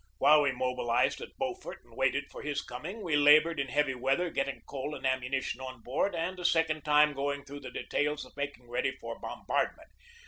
[0.17, 4.31] While we mobilized at Beaufort and waited for his coming we labored in heavy weather
[4.31, 8.35] getting coal and ammunition on board and a second time going through the details of
[8.35, 9.91] making ready for bombardment.